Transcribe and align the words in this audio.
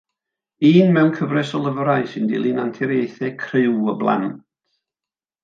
Un 0.69 0.87
mewn 0.95 1.11
cyfres 1.19 1.51
o 1.59 1.61
lyfrau 1.65 2.07
sy'n 2.13 2.25
dilyn 2.31 2.63
anturiaethau 2.65 3.37
criw 3.45 3.77
o 3.95 3.97
blant. 4.01 4.29